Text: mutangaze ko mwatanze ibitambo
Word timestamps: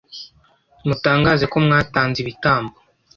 mutangaze 0.87 1.45
ko 1.51 1.57
mwatanze 1.65 2.17
ibitambo 2.23 2.75